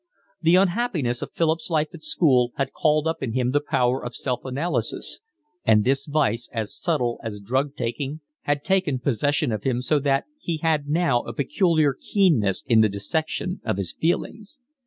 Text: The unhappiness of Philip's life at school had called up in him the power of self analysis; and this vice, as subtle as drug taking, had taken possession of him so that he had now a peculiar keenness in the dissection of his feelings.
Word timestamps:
The 0.41 0.55
unhappiness 0.55 1.21
of 1.21 1.31
Philip's 1.35 1.69
life 1.69 1.89
at 1.93 2.03
school 2.03 2.53
had 2.55 2.73
called 2.73 3.05
up 3.07 3.21
in 3.21 3.33
him 3.33 3.51
the 3.51 3.61
power 3.61 4.03
of 4.03 4.15
self 4.15 4.43
analysis; 4.45 5.19
and 5.63 5.83
this 5.83 6.07
vice, 6.07 6.49
as 6.51 6.75
subtle 6.75 7.19
as 7.23 7.39
drug 7.39 7.75
taking, 7.75 8.21
had 8.41 8.63
taken 8.63 8.97
possession 8.97 9.51
of 9.51 9.61
him 9.63 9.79
so 9.83 9.99
that 9.99 10.25
he 10.39 10.57
had 10.63 10.89
now 10.89 11.21
a 11.25 11.33
peculiar 11.35 11.93
keenness 11.93 12.63
in 12.65 12.81
the 12.81 12.89
dissection 12.89 13.61
of 13.63 13.77
his 13.77 13.93
feelings. 13.93 14.57